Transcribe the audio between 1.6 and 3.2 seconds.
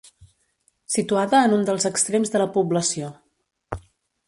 dels extrems de la població.